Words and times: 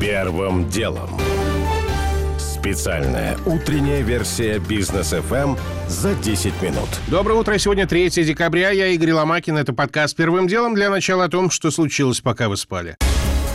Первым 0.00 0.68
делом. 0.68 1.08
Специальная 2.38 3.38
утренняя 3.46 4.02
версия 4.02 4.58
бизнес 4.58 5.12
FM 5.14 5.58
за 5.88 6.14
10 6.14 6.60
минут. 6.60 6.88
Доброе 7.08 7.34
утро. 7.34 7.56
Сегодня 7.56 7.86
3 7.86 8.10
декабря. 8.10 8.70
Я 8.70 8.88
Игорь 8.88 9.12
Ломакин. 9.12 9.56
Это 9.56 9.72
подкаст 9.72 10.14
«Первым 10.14 10.48
делом». 10.48 10.74
Для 10.74 10.90
начала 10.90 11.24
о 11.24 11.28
том, 11.28 11.50
что 11.50 11.70
случилось, 11.70 12.20
пока 12.20 12.48
вы 12.48 12.56
спали. 12.56 12.96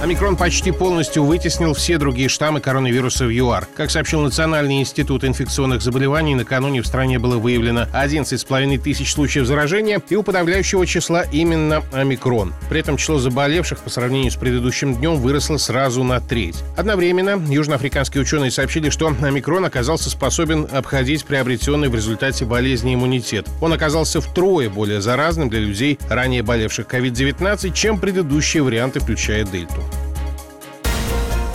Омикрон 0.02 0.36
почти 0.36 0.71
полностью 0.71 1.23
вытеснил 1.23 1.75
все 1.75 1.99
другие 1.99 2.27
штаммы 2.27 2.59
коронавируса 2.59 3.25
в 3.25 3.29
ЮАР. 3.29 3.67
Как 3.75 3.91
сообщил 3.91 4.21
Национальный 4.21 4.79
институт 4.79 5.23
инфекционных 5.23 5.84
заболеваний, 5.84 6.34
накануне 6.34 6.81
в 6.81 6.88
стране 6.88 7.20
было 7.20 7.38
выявлено 7.38 7.85
11,5 7.93 8.79
тысяч 8.79 9.13
случаев 9.13 9.45
заражения, 9.45 10.02
и 10.09 10.16
у 10.16 10.23
подавляющего 10.23 10.88
числа 10.88 11.21
именно 11.31 11.84
омикрон. 11.93 12.52
При 12.67 12.79
этом 12.79 12.98
число 12.98 13.20
заболевших 13.20 13.77
по 13.77 13.91
сравнению 13.91 14.31
с 14.31 14.35
предыдущим 14.35 14.95
днем 14.95 15.17
выросло 15.17 15.57
сразу 15.57 16.04
на 16.04 16.20
треть. 16.20 16.55
Одновременно 16.76 17.40
южноафриканские 17.48 18.23
ученые 18.23 18.49
сообщили, 18.49 18.90
что 18.90 19.15
омикрон 19.21 19.65
оказался 19.65 20.09
способен 20.09 20.68
обходить 20.71 21.26
приобретенный 21.26 21.90
в 21.90 21.95
результате 21.95 22.45
болезни 22.45 22.95
иммунитет. 22.95 23.48
Он 23.62 23.71
оказался 23.71 24.20
втрое 24.20 24.68
более 24.68 24.99
заразным 24.99 25.48
для 25.48 25.59
людей, 25.59 25.99
ранее 26.09 26.41
болевших 26.41 26.88
COVID-19, 26.88 27.71
чем 27.76 27.99
предыдущие 27.99 28.63
варианты, 28.63 28.99
включая 28.99 29.43
дельту. 29.43 29.84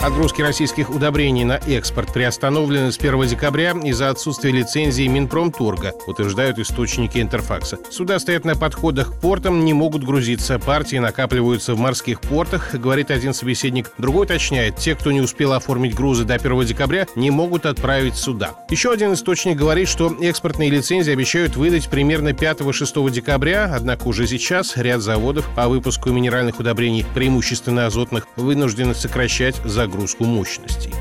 Отгрузки 0.07 0.41
российских 0.41 0.89
удобрений 0.89 1.43
на 1.43 1.59
экспорт 1.67 2.13
приостановлены 2.13 2.93
с 2.93 2.97
1 2.97 3.27
декабря 3.27 3.71
из-за 3.71 4.09
отсутствия 4.09 4.53
лицензии 4.53 5.05
Минпромторга, 5.05 5.91
утверждают 6.07 6.59
источники 6.59 7.17
Интерфакса. 7.17 7.77
Суда 7.91 8.17
стоят 8.17 8.45
на 8.45 8.55
подходах 8.55 9.11
к 9.11 9.19
портам, 9.19 9.65
не 9.65 9.73
могут 9.73 10.05
грузиться. 10.05 10.59
Партии 10.59 10.95
накапливаются 10.95 11.75
в 11.75 11.79
морских 11.79 12.21
портах, 12.21 12.73
говорит 12.73 13.11
один 13.11 13.33
собеседник. 13.33 13.91
Другой 13.97 14.23
уточняет, 14.23 14.77
те, 14.77 14.95
кто 14.95 15.11
не 15.11 15.19
успел 15.19 15.51
оформить 15.51 15.93
грузы 15.93 16.23
до 16.23 16.35
1 16.35 16.63
декабря, 16.63 17.05
не 17.17 17.29
могут 17.29 17.65
отправить 17.65 18.15
суда. 18.15 18.51
Еще 18.69 18.93
один 18.93 19.11
источник 19.11 19.57
говорит, 19.57 19.89
что 19.89 20.15
экспортные 20.21 20.69
лицензии 20.69 21.11
обещают 21.11 21.57
выдать 21.57 21.89
примерно 21.89 22.29
5-6 22.29 23.09
декабря, 23.09 23.73
однако 23.75 24.07
уже 24.07 24.25
сейчас 24.25 24.77
ряд 24.77 25.01
заводов 25.01 25.49
по 25.53 25.67
выпуску 25.67 26.11
минеральных 26.11 26.61
удобрений, 26.61 27.05
преимущественно 27.13 27.87
азотных, 27.87 28.25
вынуждены 28.37 28.95
сокращать 28.95 29.57
за 29.65 29.85
загрузку 29.97 30.25
мощностей. 30.25 30.93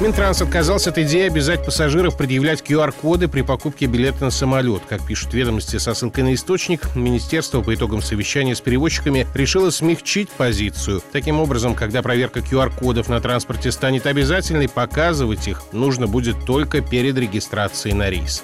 Минтранс 0.00 0.40
отказался 0.40 0.90
от 0.90 0.98
идеи 0.98 1.26
обязать 1.26 1.62
пассажиров 1.62 2.16
предъявлять 2.16 2.62
QR-коды 2.62 3.28
при 3.28 3.42
покупке 3.42 3.84
билета 3.84 4.24
на 4.24 4.30
самолет. 4.30 4.82
Как 4.88 5.06
пишут 5.06 5.34
ведомости 5.34 5.76
со 5.76 5.92
ссылкой 5.92 6.24
на 6.24 6.34
источник, 6.34 6.94
министерство 6.94 7.60
по 7.60 7.74
итогам 7.74 8.00
совещания 8.00 8.54
с 8.54 8.62
перевозчиками 8.62 9.26
решило 9.34 9.68
смягчить 9.68 10.30
позицию. 10.30 11.02
Таким 11.12 11.38
образом, 11.38 11.74
когда 11.74 12.00
проверка 12.00 12.40
QR-кодов 12.40 13.10
на 13.10 13.20
транспорте 13.20 13.70
станет 13.70 14.06
обязательной, 14.06 14.70
показывать 14.70 15.46
их 15.48 15.62
нужно 15.72 16.06
будет 16.06 16.46
только 16.46 16.80
перед 16.80 17.18
регистрацией 17.18 17.94
на 17.94 18.08
рейс. 18.08 18.42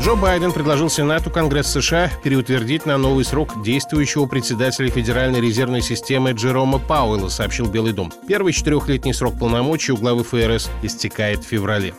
Джо 0.00 0.16
Байден 0.16 0.52
предложил 0.52 0.88
Сенату 0.88 1.30
Конгресс 1.30 1.66
США 1.66 2.10
переутвердить 2.22 2.86
на 2.86 2.96
новый 2.96 3.22
срок 3.22 3.62
действующего 3.62 4.24
председателя 4.24 4.88
Федеральной 4.88 5.42
резервной 5.42 5.82
системы 5.82 6.32
Джерома 6.32 6.78
Пауэлла, 6.78 7.28
сообщил 7.28 7.66
Белый 7.66 7.92
дом. 7.92 8.10
Первый 8.26 8.54
четырехлетний 8.54 9.12
срок 9.12 9.38
полномочий 9.38 9.92
у 9.92 9.98
главы 9.98 10.24
ФРС 10.24 10.70
истекает 10.82 11.44
в 11.44 11.48
феврале. 11.48 11.92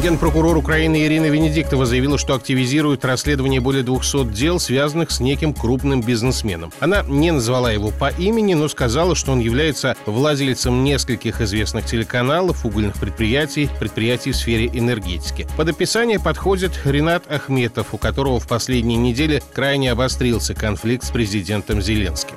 Генпрокурор 0.00 0.56
Украины 0.56 1.04
Ирина 1.04 1.26
Венедиктова 1.26 1.84
заявила, 1.84 2.16
что 2.16 2.34
активизирует 2.34 3.04
расследование 3.04 3.60
более 3.60 3.82
200 3.82 4.32
дел, 4.32 4.58
связанных 4.58 5.10
с 5.10 5.20
неким 5.20 5.52
крупным 5.52 6.00
бизнесменом. 6.00 6.72
Она 6.80 7.02
не 7.06 7.30
назвала 7.30 7.70
его 7.70 7.90
по 7.90 8.08
имени, 8.08 8.54
но 8.54 8.68
сказала, 8.68 9.14
что 9.14 9.32
он 9.32 9.40
является 9.40 9.96
владельцем 10.06 10.84
нескольких 10.84 11.42
известных 11.42 11.84
телеканалов, 11.84 12.64
угольных 12.64 12.94
предприятий, 12.94 13.68
предприятий 13.78 14.32
в 14.32 14.36
сфере 14.36 14.70
энергетики. 14.72 15.46
Под 15.58 15.68
описание 15.68 16.18
подходит 16.18 16.72
Ренат 16.84 17.30
Ахметов, 17.30 17.92
у 17.92 17.98
которого 17.98 18.40
в 18.40 18.48
последние 18.48 18.96
недели 18.96 19.42
крайне 19.52 19.92
обострился 19.92 20.54
конфликт 20.54 21.04
с 21.04 21.10
президентом 21.10 21.82
Зеленским. 21.82 22.36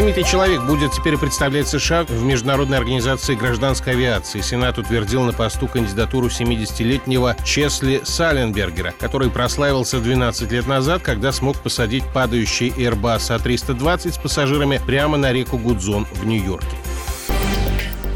Знаменитый 0.00 0.24
человек 0.24 0.62
будет 0.62 0.92
теперь 0.92 1.18
представлять 1.18 1.68
США 1.68 2.04
в 2.04 2.24
Международной 2.24 2.78
организации 2.78 3.34
гражданской 3.34 3.92
авиации. 3.92 4.40
Сенат 4.40 4.78
утвердил 4.78 5.24
на 5.24 5.34
посту 5.34 5.68
кандидатуру 5.68 6.28
70-летнего 6.28 7.36
Чесли 7.44 8.00
Саленбергера, 8.02 8.94
который 8.98 9.28
прославился 9.28 10.00
12 10.00 10.50
лет 10.52 10.66
назад, 10.66 11.02
когда 11.02 11.32
смог 11.32 11.58
посадить 11.58 12.02
падающий 12.14 12.70
Airbus 12.70 13.28
A320 13.28 14.12
с 14.12 14.16
пассажирами 14.16 14.80
прямо 14.86 15.18
на 15.18 15.34
реку 15.34 15.58
Гудзон 15.58 16.06
в 16.14 16.24
Нью-Йорке. 16.24 16.76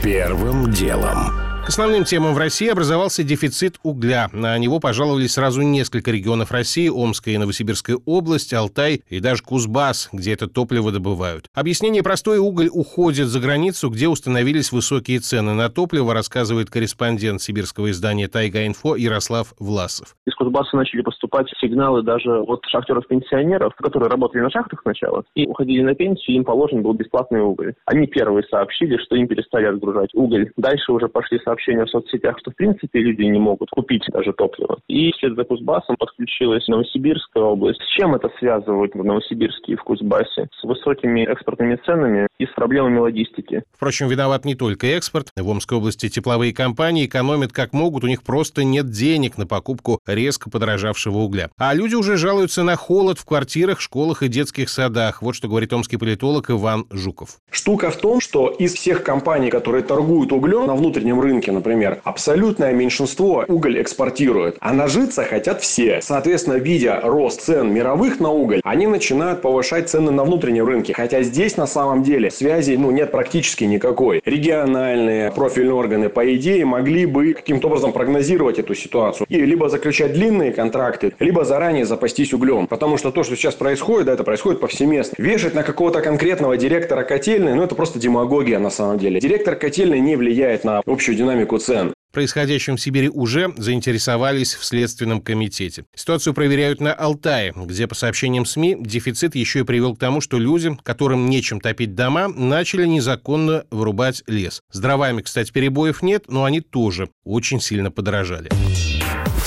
Первым 0.03 0.73
делом. 0.73 1.54
К 1.65 1.69
основным 1.69 2.05
темам 2.05 2.35
в 2.35 2.39
России 2.39 2.69
образовался 2.69 3.25
дефицит 3.25 3.77
угля. 3.83 4.29
На 4.35 4.59
него 4.59 4.81
пожаловались 4.81 5.33
сразу 5.33 5.63
несколько 5.63 6.11
регионов 6.11 6.53
России, 6.53 6.91
Омская 6.91 7.35
и 7.35 7.39
Новосибирская 7.39 7.97
область, 8.05 8.53
Алтай 8.53 9.01
и 9.09 9.19
даже 9.19 9.43
Кузбасс, 9.43 10.11
где 10.13 10.35
это 10.35 10.47
топливо 10.47 10.93
добывают. 10.93 11.47
Объяснение 11.55 12.03
простое, 12.03 12.39
уголь 12.39 12.69
уходит 12.71 13.29
за 13.29 13.41
границу, 13.41 13.89
где 13.89 14.09
установились 14.09 14.73
высокие 14.73 15.21
цены 15.21 15.55
на 15.55 15.71
топливо, 15.71 16.13
рассказывает 16.13 16.69
корреспондент 16.69 17.41
сибирского 17.41 17.91
издания 17.91 18.29
«Тайга-инфо» 18.29 18.97
Ярослав 18.97 19.55
Власов. 19.59 20.17
Из 20.27 20.35
Кузбасса 20.35 20.77
начали 20.77 21.01
поступать 21.01 21.47
сигналы 21.63 22.03
даже 22.03 22.41
от 22.41 22.61
шахтеров-пенсионеров, 22.67 23.75
которые 23.77 24.11
работали 24.11 24.43
на 24.43 24.51
шахтах 24.51 24.83
сначала 24.83 25.25
и 25.35 25.47
уходили 25.47 25.81
на 25.81 25.95
пенсию, 25.95 26.37
им 26.37 26.45
положен 26.45 26.83
был 26.83 26.93
бесплатный 26.93 27.41
уголь. 27.41 27.73
Они 27.87 28.07
первые 28.07 28.45
сообщили, 28.51 28.99
что 28.99 29.17
им 29.17 29.29
перестали 29.29 29.65
отгружать 29.65 30.11
уголь. 30.13 30.53
Дальше 30.59 30.93
уже 30.93 31.09
пошли 31.09 31.39
сообщения 31.39 31.54
сообщения 31.55 31.85
в 31.85 31.91
соцсетях, 31.91 32.39
что 32.41 32.51
в 32.51 32.57
принципе 32.57 33.01
люди 33.01 33.23
не 33.23 33.39
могут 33.39 33.71
купить 33.71 34.03
даже 34.13 34.33
топливо. 34.33 34.79
И 34.89 35.13
вслед 35.13 35.37
за 35.37 35.45
Кузбассом 35.45 35.97
подключилась 35.97 36.67
Новосибирская 36.69 37.45
область. 37.45 37.81
С 37.83 37.97
чем 37.97 38.15
это 38.15 38.31
связывают 38.39 38.95
в 38.95 39.05
Новосибирске 39.05 39.73
и 39.73 39.77
в 39.77 39.83
Кузбассе? 39.83 40.49
С 40.61 40.65
высокими 40.65 41.21
экспортными 41.25 41.77
ценами 41.87 42.27
и 42.39 42.47
с 42.47 42.51
проблемами 42.51 42.99
логистики. 42.99 43.63
Впрочем, 43.73 44.09
виноват 44.09 44.45
не 44.45 44.55
только 44.55 44.89
экспорт. 44.89 45.29
В 45.37 45.49
Омской 45.49 45.79
области 45.79 46.09
тепловые 46.09 46.53
компании 46.53 47.07
экономят 47.07 47.53
как 47.53 47.73
могут, 47.73 48.05
у 48.05 48.09
них 48.09 48.23
просто 48.23 48.65
нет 48.65 48.91
денег 48.91 49.39
на 49.39 49.47
покупку 49.47 50.01
резко 50.07 50.51
подорожавшего 50.51 51.19
угля. 51.19 51.51
А 51.59 51.75
люди 51.75 51.95
уже 51.95 52.17
жалуются 52.17 52.63
на 52.63 52.77
холод 52.77 53.19
в 53.19 53.25
квартирах, 53.25 53.81
школах 53.81 54.23
и 54.23 54.29
детских 54.29 54.69
садах. 54.69 55.23
Вот 55.23 55.35
что 55.35 55.49
говорит 55.49 55.73
омский 55.73 55.99
политолог 55.99 56.51
Иван 56.51 56.87
Жуков. 56.91 57.37
Штука 57.51 57.91
в 57.91 57.97
том, 57.97 58.21
что 58.21 58.49
из 58.49 58.75
всех 58.75 59.05
компаний, 59.05 59.51
которые 59.51 59.85
торгуют 59.85 60.33
углем 60.33 60.67
на 60.67 60.75
внутреннем 60.75 61.21
рынке, 61.21 61.44
рынке, 61.45 61.53
например, 61.53 62.01
абсолютное 62.05 62.73
меньшинство 62.73 63.45
уголь 63.49 63.81
экспортирует, 63.81 64.57
а 64.61 64.73
нажиться 64.73 65.25
хотят 65.25 65.61
все. 65.61 66.01
Соответственно, 66.01 66.55
видя 66.55 67.01
рост 67.03 67.43
цен 67.43 67.73
мировых 67.73 68.21
на 68.21 68.31
уголь, 68.31 68.61
они 68.65 68.87
начинают 68.87 69.43
повышать 69.43 69.89
цены 69.89 70.11
на 70.11 70.25
внутреннем 70.25 70.67
рынке. 70.67 70.95
Хотя 70.95 71.23
здесь 71.23 71.57
на 71.57 71.67
самом 71.67 72.03
деле 72.03 72.31
связи 72.31 72.77
ну, 72.77 72.91
нет 72.91 73.11
практически 73.11 73.65
никакой. 73.65 74.23
Региональные 74.25 75.31
профильные 75.33 75.75
органы, 75.75 76.09
по 76.09 76.35
идее, 76.35 76.65
могли 76.65 77.07
бы 77.07 77.35
каким-то 77.35 77.69
образом 77.69 77.93
прогнозировать 77.93 78.59
эту 78.59 78.75
ситуацию. 78.75 79.27
И 79.29 79.37
либо 79.45 79.69
заключать 79.69 80.13
длинные 80.13 80.53
контракты, 80.53 81.13
либо 81.19 81.45
заранее 81.45 81.85
запастись 81.85 82.33
углем. 82.33 82.67
Потому 82.67 82.97
что 82.97 83.11
то, 83.11 83.23
что 83.23 83.37
сейчас 83.37 83.55
происходит, 83.55 84.07
да, 84.07 84.13
это 84.15 84.25
происходит 84.25 84.61
повсеместно. 84.61 85.15
Вешать 85.19 85.55
на 85.55 85.63
какого-то 85.63 86.01
конкретного 86.01 86.57
директора 86.57 87.03
котельной, 87.03 87.55
ну 87.55 87.63
это 87.63 87.75
просто 87.75 87.99
демагогия 87.99 88.59
на 88.59 88.71
самом 88.71 88.99
деле. 88.99 89.21
Директор 89.21 89.57
котельной 89.57 90.01
не 90.01 90.17
влияет 90.17 90.65
на 90.65 90.83
общую 90.87 91.17
динамику 91.17 91.34
динамику 91.35 91.59
цен. 91.59 91.93
Происходящим 92.13 92.77
в 92.77 92.81
Сибири 92.81 93.09
уже 93.09 93.53
заинтересовались 93.57 94.55
в 94.55 94.65
Следственном 94.65 95.21
комитете. 95.21 95.85
Ситуацию 95.97 96.33
проверяют 96.33 96.81
на 96.81 96.95
Алтае, 96.95 97.53
где, 97.57 97.89
по 97.89 97.97
сообщениям 97.97 98.47
СМИ, 98.47 98.77
дефицит 98.79 99.35
еще 99.35 99.61
и 99.61 99.65
привел 99.65 99.97
к 99.97 99.99
тому, 99.99 100.21
что 100.21 100.39
люди, 100.39 100.77
которым 100.85 101.29
нечем 101.29 101.61
топить 101.61 101.97
дома, 101.97 102.29
начали 102.29 102.87
незаконно 102.87 103.65
вырубать 103.73 104.23
лес. 104.29 104.63
С 104.71 104.79
дровами, 104.79 105.23
кстати, 105.23 105.51
перебоев 105.51 106.03
нет, 106.03 106.27
но 106.29 106.45
они 106.45 106.61
тоже 106.61 107.09
очень 107.25 107.61
сильно 107.61 107.91
подорожали. 107.91 108.49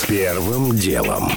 Первым 0.05 0.75
делом. 0.75 1.31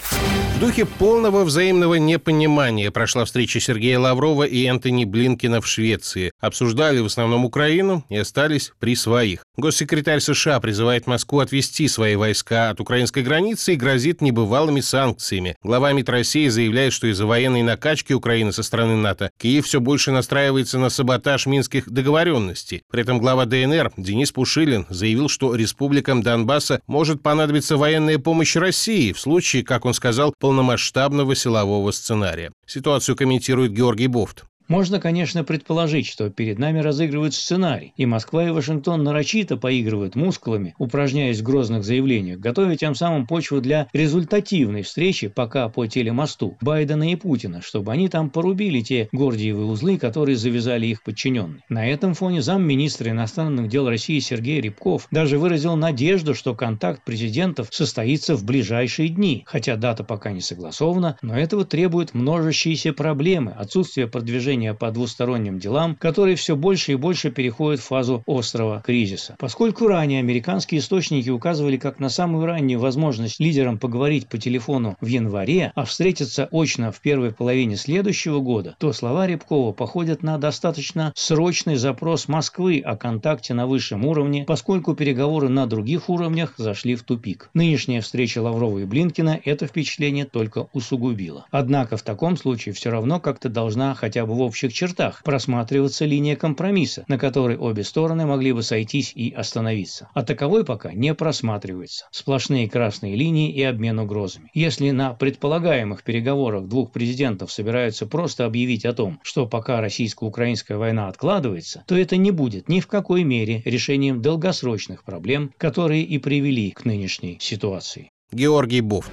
В 0.56 0.60
духе 0.60 0.84
полного 0.84 1.44
взаимного 1.44 1.94
непонимания 1.94 2.90
прошла 2.90 3.24
встреча 3.24 3.58
Сергея 3.60 3.98
Лаврова 3.98 4.42
и 4.42 4.64
Энтони 4.66 5.06
Блинкина 5.06 5.62
в 5.62 5.66
Швеции. 5.66 6.32
Обсуждали 6.38 6.98
в 6.98 7.06
основном 7.06 7.46
Украину 7.46 8.04
и 8.10 8.18
остались 8.18 8.72
при 8.78 8.94
своих. 8.94 9.42
Госсекретарь 9.56 10.20
США 10.20 10.60
призывает 10.60 11.06
Москву 11.06 11.38
отвести 11.38 11.88
свои 11.88 12.14
войска 12.14 12.68
от 12.68 12.80
украинской 12.80 13.22
границы 13.22 13.72
и 13.72 13.76
грозит 13.76 14.20
небывалыми 14.20 14.80
санкциями. 14.80 15.56
Глава 15.62 15.92
МИД 15.92 16.10
России 16.10 16.48
заявляет, 16.48 16.92
что 16.92 17.06
из-за 17.06 17.24
военной 17.24 17.62
накачки 17.62 18.12
Украины 18.12 18.52
со 18.52 18.62
стороны 18.62 18.96
НАТО 18.96 19.30
Киев 19.38 19.64
все 19.64 19.80
больше 19.80 20.10
настраивается 20.12 20.78
на 20.78 20.90
саботаж 20.90 21.46
минских 21.46 21.90
договоренностей. 21.90 22.82
При 22.90 23.00
этом 23.00 23.18
глава 23.18 23.46
ДНР 23.46 23.92
Денис 23.96 24.30
Пушилин 24.30 24.86
заявил, 24.90 25.30
что 25.30 25.54
республикам 25.54 26.22
Донбасса 26.22 26.82
может 26.86 27.22
понадобиться 27.22 27.78
военная 27.78 28.18
помощь 28.18 28.49
России 28.56 29.12
в 29.12 29.20
случае, 29.20 29.64
как 29.64 29.84
он 29.84 29.94
сказал, 29.94 30.34
полномасштабного 30.38 31.34
силового 31.34 31.90
сценария. 31.90 32.52
Ситуацию 32.66 33.16
комментирует 33.16 33.72
Георгий 33.72 34.06
Бофт. 34.06 34.44
Можно, 34.70 35.00
конечно, 35.00 35.42
предположить, 35.42 36.06
что 36.06 36.30
перед 36.30 36.60
нами 36.60 36.78
разыгрывают 36.78 37.34
сценарий, 37.34 37.92
и 37.96 38.06
Москва 38.06 38.46
и 38.46 38.50
Вашингтон 38.52 39.02
нарочито 39.02 39.56
поигрывают 39.56 40.14
мускулами, 40.14 40.76
упражняясь 40.78 41.40
в 41.40 41.42
грозных 41.42 41.82
заявлениях, 41.82 42.38
готовя 42.38 42.76
тем 42.76 42.94
самым 42.94 43.26
почву 43.26 43.60
для 43.60 43.88
результативной 43.92 44.82
встречи 44.82 45.26
пока 45.26 45.68
по 45.68 45.88
телемосту 45.88 46.56
Байдена 46.60 47.10
и 47.10 47.16
Путина, 47.16 47.62
чтобы 47.62 47.90
они 47.90 48.08
там 48.08 48.30
порубили 48.30 48.80
те 48.80 49.08
гордиевые 49.10 49.66
узлы, 49.66 49.98
которые 49.98 50.36
завязали 50.36 50.86
их 50.86 51.02
подчиненные. 51.02 51.64
На 51.68 51.88
этом 51.88 52.14
фоне 52.14 52.40
замминистра 52.40 53.10
иностранных 53.10 53.68
дел 53.68 53.88
России 53.88 54.20
Сергей 54.20 54.60
Рябков 54.60 55.08
даже 55.10 55.36
выразил 55.40 55.74
надежду, 55.74 56.32
что 56.32 56.54
контакт 56.54 57.04
президентов 57.04 57.70
состоится 57.72 58.36
в 58.36 58.44
ближайшие 58.44 59.08
дни, 59.08 59.42
хотя 59.46 59.74
дата 59.74 60.04
пока 60.04 60.30
не 60.30 60.40
согласована, 60.40 61.18
но 61.22 61.36
этого 61.36 61.64
требует 61.64 62.14
множащиеся 62.14 62.92
проблемы, 62.92 63.50
отсутствие 63.50 64.06
продвижения 64.06 64.59
по 64.74 64.90
двусторонним 64.90 65.58
делам, 65.58 65.96
которые 65.96 66.36
все 66.36 66.56
больше 66.56 66.92
и 66.92 66.96
больше 66.96 67.30
переходят 67.30 67.80
в 67.80 67.84
фазу 67.84 68.22
острого 68.26 68.82
кризиса. 68.84 69.36
Поскольку 69.38 69.86
ранее 69.86 70.20
американские 70.20 70.80
источники 70.80 71.30
указывали 71.30 71.76
как 71.76 71.98
на 71.98 72.08
самую 72.08 72.46
раннюю 72.46 72.78
возможность 72.78 73.40
лидерам 73.40 73.78
поговорить 73.78 74.28
по 74.28 74.38
телефону 74.38 74.96
в 75.00 75.06
январе, 75.06 75.72
а 75.74 75.84
встретиться 75.84 76.48
очно 76.50 76.92
в 76.92 77.00
первой 77.00 77.32
половине 77.32 77.76
следующего 77.76 78.40
года, 78.40 78.76
то 78.78 78.92
слова 78.92 79.26
Рябкова 79.26 79.72
походят 79.72 80.22
на 80.22 80.38
достаточно 80.38 81.12
срочный 81.16 81.76
запрос 81.76 82.28
Москвы 82.28 82.82
о 82.84 82.96
контакте 82.96 83.54
на 83.54 83.66
высшем 83.66 84.04
уровне, 84.04 84.44
поскольку 84.46 84.94
переговоры 84.94 85.48
на 85.48 85.66
других 85.66 86.08
уровнях 86.08 86.54
зашли 86.56 86.94
в 86.94 87.02
тупик. 87.02 87.50
Нынешняя 87.54 88.00
встреча 88.00 88.42
Лаврова 88.42 88.78
и 88.78 88.84
Блинкина 88.84 89.40
это 89.44 89.66
впечатление 89.66 90.24
только 90.24 90.68
усугубила. 90.72 91.46
Однако 91.50 91.96
в 91.96 92.02
таком 92.02 92.36
случае 92.36 92.74
все 92.74 92.90
равно 92.90 93.20
как-то 93.20 93.48
должна 93.48 93.94
хотя 93.94 94.26
бы 94.26 94.34
в 94.34 94.42
общих 94.50 94.72
чертах 94.72 95.22
просматриваться 95.22 96.04
линия 96.04 96.34
компромисса, 96.34 97.04
на 97.06 97.18
которой 97.18 97.56
обе 97.56 97.84
стороны 97.84 98.26
могли 98.26 98.52
бы 98.52 98.64
сойтись 98.64 99.12
и 99.14 99.30
остановиться. 99.30 100.08
А 100.12 100.24
таковой 100.24 100.64
пока 100.64 100.92
не 100.92 101.14
просматривается. 101.14 102.06
Сплошные 102.10 102.68
красные 102.68 103.14
линии 103.14 103.52
и 103.52 103.62
обмен 103.62 104.00
угрозами. 104.00 104.50
Если 104.52 104.90
на 104.90 105.14
предполагаемых 105.14 106.02
переговорах 106.02 106.64
двух 106.64 106.90
президентов 106.90 107.52
собираются 107.52 108.06
просто 108.06 108.44
объявить 108.44 108.84
о 108.84 108.92
том, 108.92 109.20
что 109.22 109.46
пока 109.46 109.80
российско-украинская 109.80 110.78
война 110.78 111.06
откладывается, 111.06 111.84
то 111.86 111.96
это 111.96 112.16
не 112.16 112.32
будет 112.32 112.68
ни 112.68 112.80
в 112.80 112.88
какой 112.88 113.22
мере 113.22 113.62
решением 113.64 114.20
долгосрочных 114.20 115.04
проблем, 115.04 115.52
которые 115.58 116.02
и 116.02 116.18
привели 116.18 116.72
к 116.72 116.84
нынешней 116.84 117.38
ситуации. 117.40 118.10
Георгий 118.32 118.80
Буфт. 118.80 119.12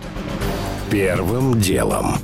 Первым 0.90 1.62
делом. 1.62 2.16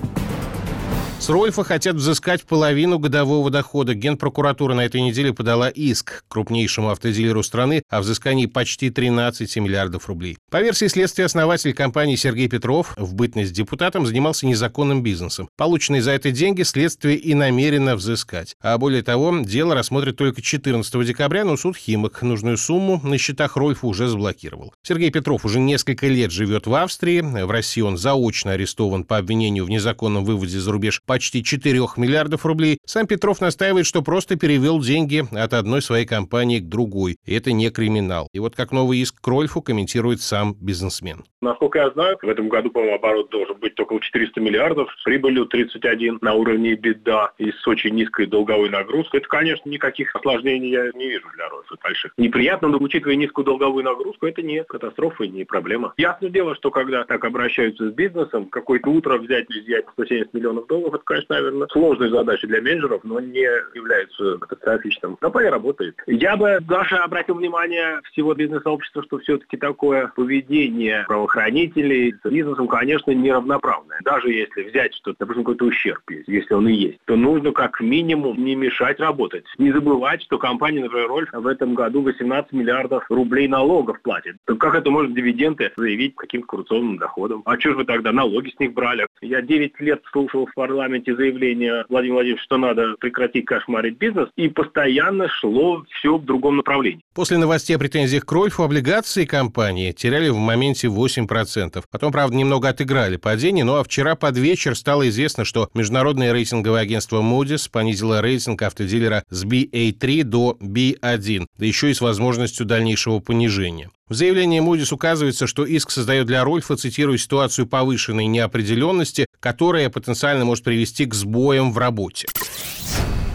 С 1.24 1.30
Рольфа 1.30 1.64
хотят 1.64 1.96
взыскать 1.96 2.44
половину 2.44 3.00
годового 3.00 3.50
дохода. 3.50 3.94
Генпрокуратура 3.94 4.74
на 4.74 4.84
этой 4.84 5.00
неделе 5.00 5.32
подала 5.32 5.70
иск 5.70 6.26
крупнейшему 6.28 6.90
автодилеру 6.90 7.44
страны 7.44 7.82
о 7.90 8.02
взыскании 8.02 8.46
почти 8.46 8.90
13 8.90 9.56
миллиардов 9.56 10.10
рублей. 10.10 10.38
По 10.52 10.62
версии 10.62 10.88
следствия, 10.88 11.24
основатель 11.24 11.74
компании 11.74 12.18
Сергей 12.18 12.50
Петров 12.50 12.94
в 12.98 13.14
бытность 13.14 13.54
депутатом 13.54 14.06
занимался 14.06 14.46
незаконным 14.48 15.02
бизнесом. 15.02 15.48
Полученные 15.56 16.02
за 16.02 16.12
это 16.12 16.30
деньги 16.32 16.64
следствие 16.64 17.16
и 17.16 17.34
намерено 17.36 17.96
взыскать. 17.96 18.58
А 18.62 18.78
более 18.78 19.02
того, 19.02 19.34
дело 19.46 19.76
рассмотрят 19.76 20.18
только 20.18 20.42
14 20.42 21.08
декабря, 21.08 21.46
но 21.46 21.56
суд 21.56 21.78
Химок 21.78 22.22
нужную 22.22 22.58
сумму 22.58 23.00
на 23.02 23.18
счетах 23.18 23.56
Рольфа 23.56 23.88
уже 23.88 24.10
заблокировал. 24.10 24.74
Сергей 24.84 25.10
Петров 25.10 25.46
уже 25.46 25.62
несколько 25.62 26.08
лет 26.08 26.32
живет 26.32 26.68
в 26.68 26.74
Австрии. 26.76 27.22
В 27.22 27.50
России 27.50 27.80
он 27.80 27.98
заочно 27.98 28.52
арестован 28.52 29.06
по 29.06 29.18
обвинению 29.18 29.64
в 29.64 29.70
незаконном 29.70 30.26
выводе 30.26 30.60
за 30.60 30.70
рубеж 30.70 31.02
почти 31.14 31.44
4 31.44 31.80
миллиардов 31.98 32.44
рублей, 32.44 32.80
сам 32.88 33.06
Петров 33.06 33.40
настаивает, 33.40 33.86
что 33.86 34.02
просто 34.02 34.36
перевел 34.36 34.80
деньги 34.82 35.24
от 35.32 35.54
одной 35.54 35.84
своей 35.84 36.08
компании 36.08 36.58
к 36.58 36.68
другой. 36.68 37.18
И 37.24 37.36
это 37.36 37.52
не 37.52 37.70
криминал. 37.70 38.28
И 38.34 38.40
вот 38.40 38.56
как 38.56 38.72
новый 38.72 38.98
иск 38.98 39.22
к 39.22 39.28
Рольфу 39.28 39.62
комментирует 39.62 40.22
сам 40.22 40.56
бизнесмен. 40.60 41.24
Насколько 41.40 41.80
я 41.80 41.92
знаю, 41.92 42.18
в 42.20 42.28
этом 42.28 42.50
году, 42.50 42.72
по-моему, 42.72 42.96
оборот 42.96 43.30
должен 43.30 43.58
быть 43.60 43.80
около 43.80 44.00
400 44.00 44.40
миллиардов, 44.40 44.90
с 44.98 45.04
прибылью 45.04 45.46
31 45.46 46.18
на 46.22 46.34
уровне 46.34 46.74
беда 46.74 47.34
и 47.38 47.52
с 47.52 47.68
очень 47.68 47.94
низкой 47.94 48.26
долговой 48.26 48.72
нагрузкой. 48.72 49.20
Это, 49.20 49.30
конечно, 49.30 49.70
никаких 49.70 50.16
осложнений 50.16 50.72
я 50.72 50.92
не 50.96 51.10
вижу 51.10 51.28
для 51.36 51.48
Рольфа 51.50 51.76
больших. 51.84 52.14
Неприятно, 52.18 52.70
но 52.70 52.78
учитывая 52.80 53.18
низкую 53.18 53.46
долговую 53.46 53.84
нагрузку, 53.84 54.26
это 54.26 54.42
не 54.42 54.64
катастрофа 54.64 55.26
и 55.26 55.30
не 55.30 55.44
проблема. 55.44 55.94
Ясное 55.98 56.32
дело, 56.32 56.56
что 56.56 56.72
когда 56.72 57.04
так 57.04 57.24
обращаются 57.24 57.90
с 57.90 57.94
бизнесом, 57.94 58.48
какое-то 58.48 58.90
утро 58.90 59.20
взять 59.20 59.48
взять 59.50 59.86
170 59.94 60.34
миллионов 60.34 60.66
долларов, 60.68 61.03
это, 61.04 61.06
конечно, 61.06 61.36
наверное, 61.36 61.68
сложной 61.68 62.10
задачей 62.10 62.48
для 62.48 62.62
менеджеров, 62.62 63.02
но 63.04 63.20
не 63.20 63.48
является 63.74 64.38
катастрофичным. 64.40 65.18
Компания 65.18 65.50
работает. 65.50 65.96
Я 66.08 66.38
бы 66.38 66.60
даже 66.62 66.96
обратил 66.98 67.36
внимание 67.36 68.00
всего 68.12 68.34
бизнес-сообщества, 68.34 69.04
что 69.04 69.20
все-таки 69.20 69.58
такое 69.58 70.08
поведение 70.16 71.04
правоохранителей 71.08 72.16
с 72.24 72.30
бизнесом, 72.30 72.68
конечно, 72.68 73.12
неравноправное. 73.12 74.00
Даже 74.04 74.30
если 74.30 74.64
взять 74.64 74.94
что-то, 74.96 75.18
допустим, 75.20 75.44
какой-то 75.44 75.66
ущерб 75.66 76.02
есть, 76.10 76.28
если 76.28 76.54
он 76.54 76.68
и 76.68 76.74
есть, 76.74 77.00
то 77.06 77.16
нужно 77.16 77.52
как 77.52 77.80
минимум 77.82 78.44
не 78.44 78.56
мешать 78.56 79.00
работать. 79.00 79.46
Не 79.58 79.72
забывать, 79.72 80.24
что 80.24 80.38
компания, 80.38 80.82
например, 80.82 81.08
Рольф 81.08 81.30
в 81.32 81.48
этом 81.48 81.76
году 81.76 82.02
18 82.02 82.54
миллиардов 82.54 83.06
рублей 83.10 83.48
налогов 83.48 84.02
платит. 84.02 84.38
То 84.46 84.56
как 84.56 84.76
это 84.76 84.90
может 84.90 85.14
дивиденды 85.14 85.72
заявить 85.76 86.16
каким-то 86.16 86.48
коррупционным 86.48 86.98
доходом? 86.98 87.42
А 87.46 87.60
что 87.60 87.72
же 87.72 87.78
вы 87.78 87.86
тогда 87.86 88.12
налоги 88.12 88.50
с 88.50 88.60
них 88.60 88.74
брали? 88.74 89.08
Я 89.22 89.42
9 89.42 89.80
лет 89.80 90.02
слушал 90.12 90.46
в 90.46 90.54
парламенте 90.54 90.93
парламенте 90.94 91.16
заявление 91.16 91.86
Владимира 91.90 92.16
Владимировича, 92.16 92.44
что 92.44 92.58
надо 92.58 92.96
прекратить 93.00 93.46
кошмарить 93.46 93.98
бизнес, 93.98 94.30
и 94.36 94.48
постоянно 94.48 95.28
шло 95.28 95.84
все 95.90 96.18
в 96.18 96.26
другом 96.26 96.58
направлении. 96.58 97.02
После 97.14 97.38
новостей 97.38 97.76
о 97.76 97.80
претензиях 97.80 98.26
к 98.26 98.32
Рольфу 98.32 98.64
облигации 98.64 99.26
компании 99.26 99.92
теряли 99.92 100.30
в 100.30 100.38
моменте 100.38 100.88
8%. 100.88 101.84
Потом, 101.90 102.12
правда, 102.12 102.36
немного 102.36 102.70
отыграли 102.70 103.18
падение, 103.18 103.66
ну 103.66 103.76
а 103.76 103.84
вчера 103.84 104.16
под 104.16 104.38
вечер 104.38 104.76
стало 104.76 105.08
известно, 105.10 105.46
что 105.46 105.70
международное 105.74 106.34
рейтинговое 106.34 106.82
агентство 106.82 107.22
Moody's 107.22 107.70
понизило 107.72 108.22
рейтинг 108.22 108.62
автодилера 108.62 109.24
с 109.30 109.46
BA3 109.46 110.24
до 110.24 110.58
B1, 110.62 111.48
да 111.58 111.66
еще 111.66 111.90
и 111.90 111.94
с 111.94 112.02
возможностью 112.02 112.66
дальнейшего 112.66 113.20
понижения. 113.20 113.90
В 114.10 114.16
заявлении 114.16 114.62
Moody's 114.62 114.94
указывается, 114.94 115.48
что 115.48 115.66
иск 115.66 115.90
создает 115.90 116.28
для 116.28 116.44
Рольфа, 116.44 116.76
цитирую, 116.76 117.18
ситуацию 117.18 117.68
повышенной 117.68 118.26
неопределенности, 118.26 119.28
которая 119.40 119.90
потенциально 119.90 120.44
может 120.44 120.66
привести 120.66 121.06
к 121.06 121.14
сбоям 121.14 121.72
в 121.72 121.78
работе. 121.78 122.28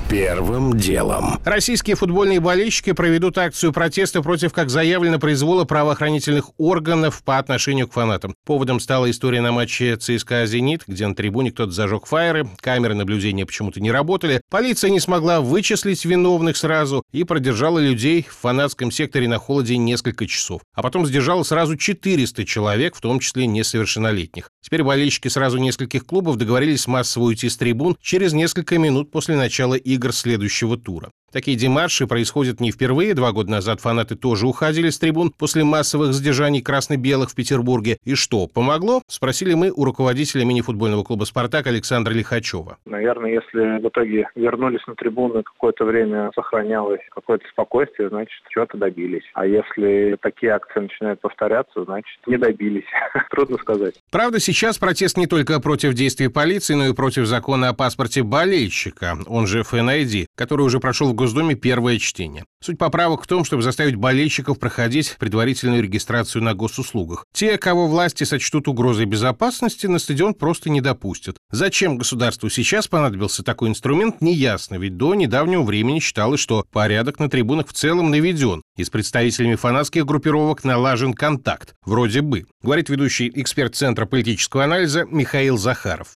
Первым 0.08 0.74
делом. 0.74 1.38
Российские 1.44 1.94
футбольные 1.94 2.40
болельщики 2.40 2.92
проведут 2.92 3.36
акцию 3.36 3.74
протеста 3.74 4.22
против, 4.22 4.54
как 4.54 4.70
заявлено, 4.70 5.18
произвола 5.18 5.64
правоохранительных 5.64 6.50
органов 6.56 7.22
по 7.22 7.36
отношению 7.36 7.88
к 7.88 7.92
фанатам. 7.92 8.34
Поводом 8.46 8.80
стала 8.80 9.10
история 9.10 9.42
на 9.42 9.52
матче 9.52 9.96
ЦСКА 9.96 10.46
«Зенит», 10.46 10.84
где 10.86 11.06
на 11.06 11.14
трибуне 11.14 11.50
кто-то 11.50 11.72
зажег 11.72 12.06
фаеры, 12.06 12.48
камеры 12.62 12.94
наблюдения 12.94 13.44
почему-то 13.44 13.80
не 13.82 13.90
работали, 13.92 14.40
полиция 14.48 14.88
не 14.88 14.98
смогла 14.98 15.42
вычислить 15.42 16.02
виновных 16.06 16.56
сразу 16.56 17.02
и 17.12 17.24
продержала 17.24 17.78
людей 17.78 18.26
в 18.26 18.34
фанатском 18.34 18.90
секторе 18.90 19.28
на 19.28 19.36
холоде 19.36 19.76
несколько 19.76 20.26
часов. 20.26 20.62
А 20.74 20.80
потом 20.82 21.04
сдержала 21.04 21.42
сразу 21.42 21.76
400 21.76 22.46
человек, 22.46 22.96
в 22.96 23.02
том 23.02 23.20
числе 23.20 23.46
несовершеннолетних. 23.46 24.48
Теперь 24.62 24.82
болельщики 24.82 25.28
сразу 25.28 25.58
нескольких 25.58 26.06
клубов 26.06 26.36
договорились 26.36 26.86
массово 26.86 27.24
уйти 27.24 27.50
с 27.50 27.58
трибун 27.58 27.98
через 28.00 28.32
несколько 28.32 28.78
минут 28.78 29.10
после 29.10 29.36
начала 29.36 29.74
игр 29.74 29.97
игр 29.98 30.12
следующего 30.12 30.76
тура. 30.76 31.10
Такие 31.30 31.58
демарши 31.58 32.06
происходят 32.06 32.58
не 32.58 32.72
впервые. 32.72 33.12
Два 33.12 33.32
года 33.32 33.50
назад 33.50 33.80
фанаты 33.80 34.16
тоже 34.16 34.46
уходили 34.46 34.88
с 34.88 34.98
трибун 34.98 35.30
после 35.30 35.62
массовых 35.62 36.14
задержаний 36.14 36.62
красно-белых 36.62 37.30
в 37.30 37.34
Петербурге. 37.34 37.98
И 38.04 38.14
что, 38.14 38.46
помогло? 38.46 39.02
Спросили 39.08 39.52
мы 39.52 39.70
у 39.70 39.84
руководителя 39.84 40.44
мини-футбольного 40.46 41.04
клуба 41.04 41.24
«Спартак» 41.24 41.66
Александра 41.66 42.14
Лихачева. 42.14 42.78
Наверное, 42.86 43.32
если 43.32 43.78
в 43.78 43.88
итоге 43.88 44.28
вернулись 44.36 44.86
на 44.86 44.94
трибуны, 44.94 45.42
какое-то 45.42 45.84
время 45.84 46.30
сохранялось 46.34 47.00
какое-то 47.10 47.46
спокойствие, 47.48 48.08
значит, 48.08 48.40
чего-то 48.48 48.78
добились. 48.78 49.24
А 49.34 49.44
если 49.44 50.16
такие 50.22 50.52
акции 50.52 50.80
начинают 50.80 51.20
повторяться, 51.20 51.84
значит, 51.84 52.18
не 52.26 52.38
добились. 52.38 52.86
Трудно 53.30 53.58
сказать. 53.58 53.94
Правда, 54.10 54.40
сейчас 54.40 54.78
протест 54.78 55.18
не 55.18 55.26
только 55.26 55.60
против 55.60 55.92
действий 55.92 56.28
полиции, 56.28 56.72
но 56.72 56.86
и 56.86 56.94
против 56.94 57.26
закона 57.26 57.68
о 57.68 57.74
паспорте 57.74 58.22
болельщика, 58.22 59.18
он 59.26 59.46
же 59.46 59.62
ФНИД, 59.62 60.28
который 60.34 60.62
уже 60.62 60.80
прошел 60.80 61.12
в 61.12 61.17
Госдуме 61.18 61.56
первое 61.56 61.98
чтение. 61.98 62.44
Суть 62.62 62.78
поправок 62.78 63.24
в 63.24 63.26
том, 63.26 63.44
чтобы 63.44 63.62
заставить 63.62 63.96
болельщиков 63.96 64.56
проходить 64.56 65.16
предварительную 65.18 65.82
регистрацию 65.82 66.44
на 66.44 66.54
госуслугах. 66.54 67.24
Те, 67.34 67.58
кого 67.58 67.88
власти 67.88 68.22
сочтут 68.22 68.68
угрозой 68.68 69.04
безопасности, 69.04 69.88
на 69.88 69.98
стадион 69.98 70.34
просто 70.34 70.70
не 70.70 70.80
допустят. 70.80 71.36
Зачем 71.50 71.98
государству 71.98 72.48
сейчас 72.50 72.86
понадобился 72.86 73.42
такой 73.42 73.68
инструмент, 73.68 74.20
неясно, 74.20 74.76
ведь 74.76 74.96
до 74.96 75.16
недавнего 75.16 75.62
времени 75.62 75.98
считалось, 75.98 76.38
что 76.38 76.64
порядок 76.70 77.18
на 77.18 77.28
трибунах 77.28 77.66
в 77.66 77.72
целом 77.72 78.12
наведен, 78.12 78.62
и 78.76 78.84
с 78.84 78.90
представителями 78.90 79.56
фанатских 79.56 80.06
группировок 80.06 80.62
налажен 80.62 81.14
контакт, 81.14 81.74
вроде 81.84 82.20
бы, 82.20 82.44
говорит 82.62 82.90
ведущий 82.90 83.28
эксперт 83.34 83.74
Центра 83.74 84.06
политического 84.06 84.62
анализа 84.62 85.04
Михаил 85.04 85.58
Захаров. 85.58 86.14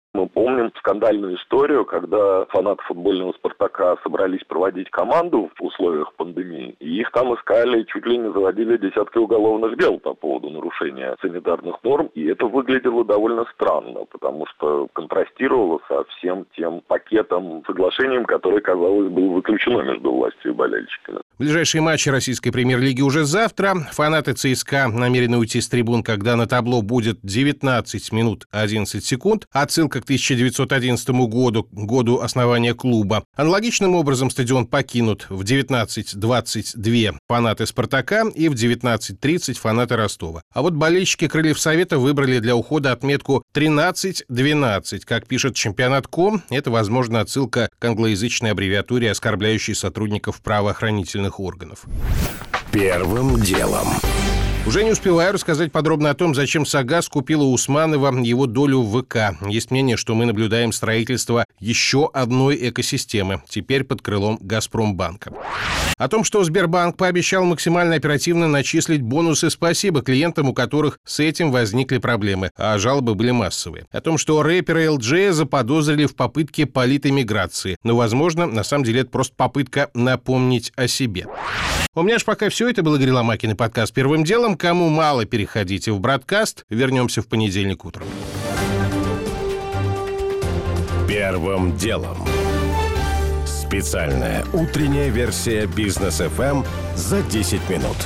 Скандальную 0.80 1.36
историю, 1.36 1.84
когда 1.84 2.46
фанаты 2.46 2.82
футбольного 2.84 3.32
«Спартака» 3.32 3.96
собрались 4.02 4.42
проводить 4.44 4.90
команду 4.90 5.50
в 5.56 5.62
условиях 5.62 6.12
пандемии, 6.14 6.74
и 6.80 7.00
их 7.00 7.10
там 7.12 7.34
искали, 7.34 7.84
чуть 7.84 8.06
ли 8.06 8.18
не 8.18 8.32
заводили 8.32 8.76
десятки 8.76 9.18
уголовных 9.18 9.78
дел 9.78 9.98
по 9.98 10.14
поводу 10.14 10.50
нарушения 10.50 11.16
санитарных 11.20 11.82
норм, 11.84 12.10
и 12.14 12.26
это 12.26 12.46
выглядело 12.46 13.04
довольно 13.04 13.44
странно, 13.54 14.04
потому 14.10 14.46
что 14.46 14.88
контрастировало 14.92 15.80
со 15.88 16.04
всем 16.04 16.46
тем 16.56 16.80
пакетом, 16.86 17.62
соглашением, 17.66 18.24
которое, 18.24 18.60
казалось, 18.60 19.10
было 19.10 19.34
выключено 19.34 19.82
между 19.82 20.10
властью 20.10 20.52
и 20.52 20.54
болельщиками. 20.54 21.20
Ближайшие 21.40 21.80
матчи 21.80 22.10
российской 22.10 22.50
премьер-лиги 22.50 23.00
уже 23.00 23.24
завтра. 23.24 23.88
Фанаты 23.92 24.34
ЦСКА 24.34 24.88
намерены 24.88 25.38
уйти 25.38 25.62
с 25.62 25.68
трибун, 25.68 26.02
когда 26.02 26.36
на 26.36 26.46
табло 26.46 26.82
будет 26.82 27.18
19 27.22 28.12
минут 28.12 28.46
11 28.50 29.02
секунд. 29.02 29.46
Отсылка 29.50 30.02
к 30.02 30.04
1911 30.04 31.08
году, 31.30 31.66
году 31.72 32.20
основания 32.20 32.74
клуба. 32.74 33.24
Аналогичным 33.34 33.94
образом 33.94 34.28
стадион 34.28 34.66
покинут 34.66 35.28
в 35.30 35.40
19.22 35.40 37.16
фанаты 37.26 37.64
«Спартака» 37.64 38.24
и 38.34 38.50
в 38.50 38.52
19.30 38.52 39.54
фанаты 39.54 39.96
Ростова. 39.96 40.42
А 40.52 40.60
вот 40.60 40.74
болельщики 40.74 41.26
Крыльев 41.26 41.58
Совета 41.58 41.98
выбрали 41.98 42.40
для 42.40 42.54
ухода 42.54 42.92
отметку 42.92 43.44
13-12. 43.54 45.00
Как 45.06 45.26
пишет 45.26 45.54
чемпионат 45.54 46.06
Ком, 46.06 46.42
это, 46.50 46.70
возможно, 46.70 47.20
отсылка 47.20 47.70
к 47.78 47.84
англоязычной 47.86 48.50
аббревиатуре, 48.50 49.10
оскорбляющей 49.10 49.74
сотрудников 49.74 50.42
правоохранительных 50.42 51.29
органов. 51.38 51.84
Первым 52.72 53.40
делом. 53.40 53.86
Уже 54.66 54.84
не 54.84 54.90
успеваю 54.90 55.32
рассказать 55.32 55.72
подробно 55.72 56.10
о 56.10 56.14
том, 56.14 56.34
зачем 56.34 56.66
Сагаз 56.66 57.08
купила 57.08 57.44
Усманова 57.44 58.14
его 58.22 58.46
долю 58.46 58.82
в 58.82 59.02
ВК. 59.02 59.34
Есть 59.48 59.70
мнение, 59.70 59.96
что 59.96 60.14
мы 60.14 60.26
наблюдаем 60.26 60.72
строительство 60.72 61.46
еще 61.58 62.10
одной 62.12 62.68
экосистемы, 62.68 63.42
теперь 63.48 63.84
под 63.84 64.02
крылом 64.02 64.38
«Газпромбанка». 64.40 65.32
О 65.96 66.08
том, 66.08 66.24
что 66.24 66.44
Сбербанк 66.44 66.98
пообещал 66.98 67.44
максимально 67.44 67.96
оперативно 67.96 68.48
начислить 68.48 69.00
бонусы 69.00 69.48
«Спасибо» 69.48 70.02
клиентам, 70.02 70.50
у 70.50 70.54
которых 70.54 70.98
с 71.04 71.20
этим 71.20 71.52
возникли 71.52 71.96
проблемы, 71.98 72.50
а 72.56 72.78
жалобы 72.78 73.14
были 73.14 73.30
массовые. 73.30 73.86
О 73.90 74.00
том, 74.02 74.18
что 74.18 74.42
рэпера 74.42 74.84
LG 74.84 75.32
заподозрили 75.32 76.04
в 76.04 76.14
попытке 76.14 76.66
политэмиграции. 76.66 77.76
Но, 77.82 77.96
возможно, 77.96 78.46
на 78.46 78.62
самом 78.62 78.84
деле 78.84 79.00
это 79.00 79.10
просто 79.10 79.34
попытка 79.36 79.90
напомнить 79.94 80.72
о 80.76 80.86
себе. 80.86 81.26
У 81.94 82.02
меня 82.02 82.18
же 82.18 82.24
пока 82.24 82.48
все. 82.50 82.68
Это 82.68 82.84
был 82.84 82.94
Игорь 82.94 83.10
Ломакин 83.10 83.50
и 83.50 83.54
подкаст 83.54 83.92
«Первым 83.92 84.22
делом». 84.22 84.49
Кому 84.56 84.88
мало, 84.88 85.24
переходите 85.24 85.92
в 85.92 86.00
Браткаст. 86.00 86.64
Вернемся 86.68 87.22
в 87.22 87.28
понедельник 87.28 87.84
утром. 87.84 88.06
Первым 91.08 91.76
делом. 91.76 92.26
Специальная 93.46 94.44
утренняя 94.52 95.08
версия 95.10 95.66
бизнес 95.66 96.20
FM 96.20 96.66
за 96.96 97.22
10 97.22 97.68
минут. 97.68 97.96